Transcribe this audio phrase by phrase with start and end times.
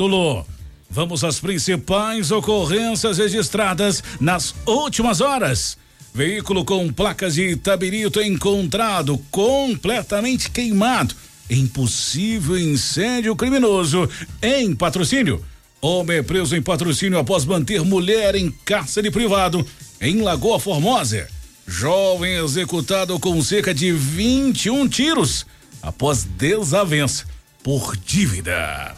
[0.00, 0.46] módulo.
[0.88, 5.78] Vamos às principais ocorrências registradas nas últimas horas.
[6.12, 11.14] Veículo com placas de Itabirito encontrado completamente queimado.
[11.48, 14.08] Impossível incêndio criminoso
[14.42, 15.44] em patrocínio.
[15.80, 19.64] Homem é preso em patrocínio após manter mulher em cárcere privado
[20.00, 21.28] em Lagoa Formosa.
[21.66, 25.46] Jovem executado com cerca de 21 tiros
[25.80, 27.24] após desavença
[27.62, 28.96] por dívida.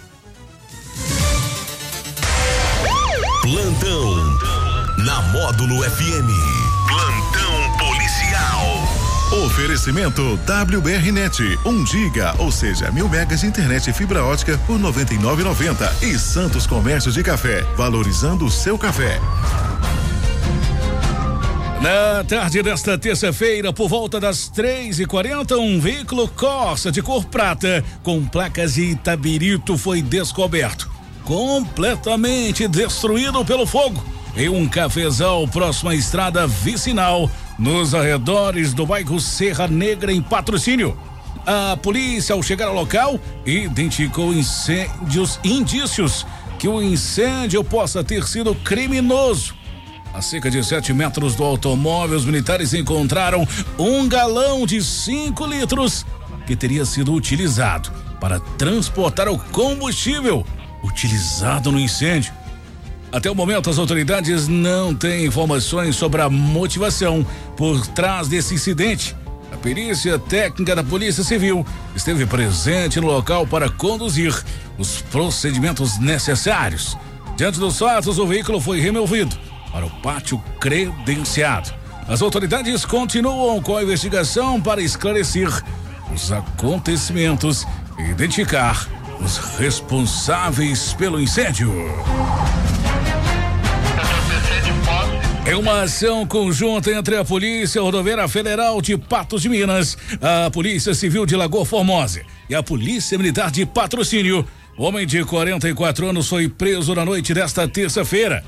[3.43, 4.15] Plantão
[4.99, 6.31] na Módulo FM.
[6.87, 9.45] Plantão policial.
[9.45, 14.79] Oferecimento WBRnet, 1 um giga, ou seja, mil megas de internet e fibra ótica por
[14.79, 19.21] 99,90 e Santos Comércio de Café, valorizando o seu café.
[21.83, 27.25] Na tarde desta terça-feira, por volta das três e quarenta, um veículo Corsa de cor
[27.25, 30.89] prata com placas de Itabirito foi descoberto,
[31.25, 34.03] completamente destruído pelo fogo.
[34.37, 40.97] Em um cafezal próximo à estrada vicinal, nos arredores do bairro Serra Negra, em patrocínio.
[41.47, 46.25] A polícia, ao chegar ao local, identificou incêndios, indícios
[46.59, 49.55] que o incêndio possa ter sido criminoso.
[50.15, 53.47] A cerca de 7 metros do automóvel, os militares encontraram
[53.79, 56.07] um galão de 5 litros
[56.47, 60.47] que teria sido utilizado para transportar o combustível
[60.83, 62.33] utilizado no incêndio.
[63.13, 67.27] Até o momento, as autoridades não têm informações sobre a motivação
[67.57, 69.15] por trás desse incidente.
[69.53, 71.65] A perícia técnica da Polícia Civil
[71.95, 74.35] esteve presente no local para conduzir
[74.79, 76.97] os procedimentos necessários.
[77.37, 79.37] Diante dos fatos, o veículo foi removido
[79.71, 81.73] para o pátio credenciado.
[82.09, 85.49] As autoridades continuam com a investigação para esclarecer
[86.13, 87.67] os acontecimentos
[87.99, 88.89] e identificar
[89.23, 91.73] os responsáveis pelo incêndio.
[95.47, 100.95] Em uma ação conjunta entre a Polícia Rodoviária Federal de Patos de Minas, a Polícia
[100.95, 106.29] Civil de Lagoa Formosa e a Polícia Militar de Patrocínio, o homem de 44 anos
[106.29, 108.43] foi preso na noite desta terça-feira.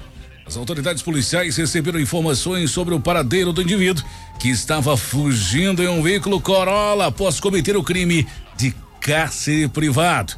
[0.47, 4.05] As autoridades policiais receberam informações sobre o paradeiro do indivíduo
[4.39, 8.27] que estava fugindo em um veículo Corolla após cometer o crime
[8.57, 10.35] de cárcere privado,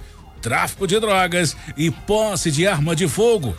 [0.46, 3.56] tráfico de drogas e posse de arma de fogo.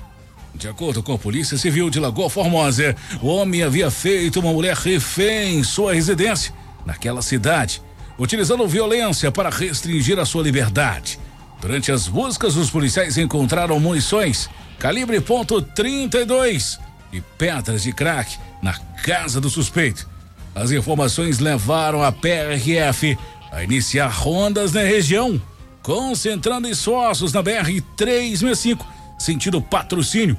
[0.56, 4.74] De acordo com a Polícia Civil de Lagoa Formosa, o homem havia feito uma mulher
[4.74, 6.54] refém em sua residência
[6.86, 7.82] naquela cidade,
[8.18, 11.20] utilizando violência para restringir a sua liberdade.
[11.60, 14.50] Durante as buscas, os policiais encontraram munições
[14.80, 16.80] calibre ponto .32
[17.12, 20.08] e pedras de crack na casa do suspeito.
[20.56, 23.18] As informações levaram a PRF
[23.52, 25.42] a iniciar rondas na região,
[25.88, 28.86] concentrando esforços na BR 365,
[29.18, 30.36] sentido patrocínio,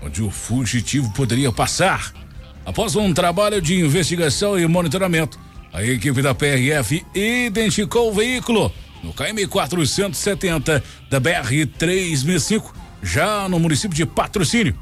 [0.00, 2.12] onde o fugitivo poderia passar.
[2.64, 5.40] Após um trabalho de investigação e monitoramento,
[5.72, 13.58] a equipe da PRF identificou o veículo no KM 470 da BR 365 já no
[13.58, 14.78] município de Patrocínio.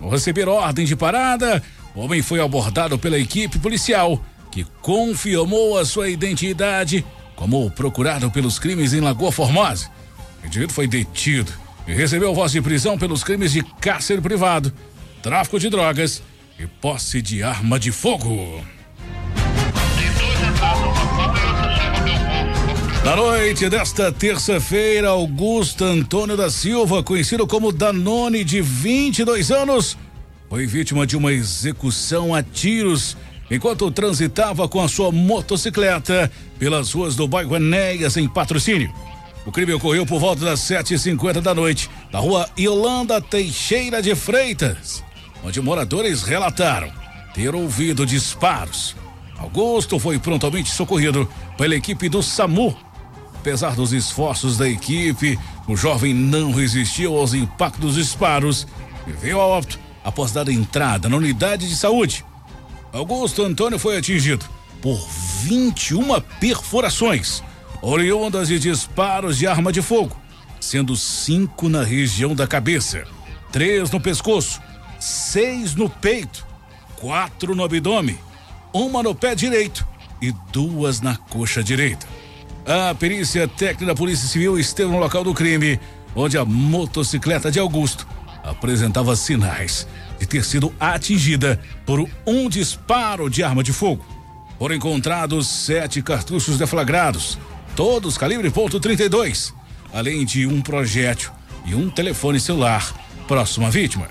[0.00, 1.60] Ao receber ordem de parada,
[1.92, 7.04] o homem foi abordado pela equipe policial, que confirmou a sua identidade
[7.36, 9.88] como procurado pelos crimes em Lagoa Formosa.
[10.42, 11.52] O indivíduo foi detido
[11.86, 14.72] e recebeu voz de prisão pelos crimes de cárcere privado,
[15.22, 16.22] tráfico de drogas
[16.58, 18.64] e posse de arma de fogo.
[23.04, 29.96] Na noite desta terça-feira, Augusto Antônio da Silva, conhecido como Danone, de 22 anos,
[30.48, 33.16] foi vítima de uma execução a tiros
[33.50, 38.92] enquanto transitava com a sua motocicleta pelas ruas do bairro Enéas, em patrocínio.
[39.44, 45.04] O crime ocorreu por volta das 7h50 da noite, na rua Yolanda Teixeira de Freitas,
[45.44, 46.90] onde moradores relataram
[47.32, 48.96] ter ouvido disparos.
[49.38, 52.76] Augusto foi prontamente socorrido pela equipe do SAMU
[53.46, 58.66] Apesar dos esforços da equipe, o jovem não resistiu aos impactos dos disparos
[59.06, 62.24] e veio a óbito após dar entrada na unidade de saúde.
[62.96, 64.46] Augusto Antônio foi atingido
[64.80, 64.96] por
[65.42, 67.42] 21 perfurações,
[67.82, 70.16] oriundas de disparos de arma de fogo,
[70.58, 73.04] sendo cinco na região da cabeça,
[73.52, 74.62] três no pescoço,
[74.98, 76.46] seis no peito,
[76.96, 78.18] quatro no abdômen,
[78.72, 79.86] uma no pé direito
[80.22, 82.06] e duas na coxa direita.
[82.64, 85.78] A perícia técnica da Polícia Civil esteve no local do crime,
[86.14, 88.06] onde a motocicleta de Augusto
[88.46, 89.86] apresentava sinais
[90.18, 94.04] de ter sido atingida por um disparo de arma de fogo.
[94.58, 97.38] Foram encontrados sete cartuchos deflagrados,
[97.74, 99.52] todos calibre .32,
[99.92, 101.30] além de um projétil
[101.66, 102.94] e um telefone celular
[103.28, 104.06] próximo à vítima.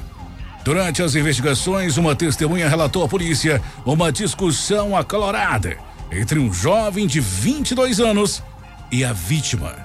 [0.63, 5.77] Durante as investigações, uma testemunha relatou à polícia uma discussão acalorada
[6.11, 8.43] entre um jovem de 22 anos
[8.91, 9.75] e a vítima,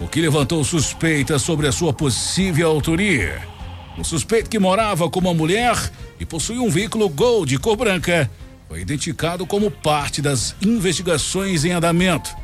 [0.00, 3.55] o que levantou suspeitas sobre a sua possível autoria.
[3.98, 5.74] O suspeito que morava com uma mulher
[6.20, 8.30] e possuía um veículo Gol de cor branca
[8.68, 12.34] foi identificado como parte das investigações em andamento.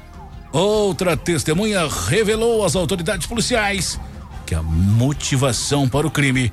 [0.52, 4.00] Outra testemunha revelou às autoridades policiais
[4.46, 6.52] que a motivação para o crime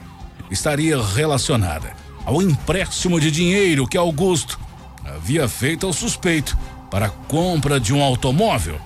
[0.49, 1.93] estaria relacionada
[2.25, 4.59] ao empréstimo de dinheiro que Augusto
[5.05, 6.57] havia feito ao suspeito
[6.89, 8.79] para a compra de um automóvel.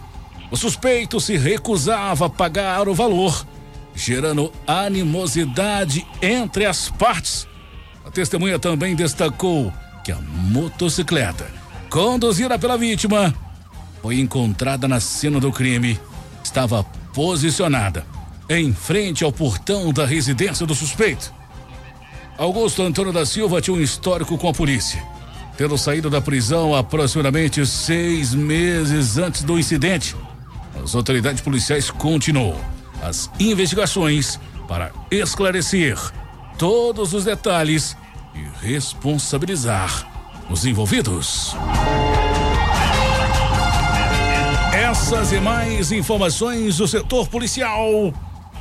[0.51, 3.45] O suspeito se recusava a pagar o valor,
[3.95, 7.47] gerando animosidade entre as partes.
[8.05, 9.71] A testemunha também destacou
[10.03, 11.47] que a motocicleta
[11.89, 13.33] conduzida pela vítima
[14.01, 15.99] foi encontrada na cena do crime.
[16.43, 18.05] Estava posicionada
[18.49, 21.33] em frente ao portão da residência do suspeito.
[22.37, 25.01] Augusto Antônio da Silva tinha um histórico com a polícia,
[25.55, 30.15] tendo saído da prisão aproximadamente seis meses antes do incidente.
[30.83, 32.72] As autoridades policiais continuam
[33.03, 35.97] as investigações para esclarecer
[36.57, 37.95] todos os detalhes
[38.33, 40.09] e responsabilizar
[40.49, 41.55] os envolvidos.
[44.73, 48.11] Essas e mais informações do setor policial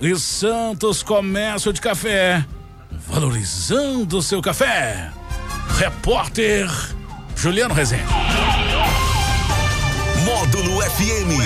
[0.00, 2.44] E Santos Comércio de Café,
[3.08, 5.12] valorizando seu café.
[5.78, 6.68] Repórter
[7.36, 8.02] Juliano Rezende.
[10.24, 11.38] Módulo FM.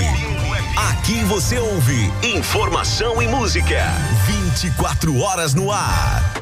[0.90, 3.84] Aqui você ouve informação e música.
[4.54, 6.32] 24 horas no ar.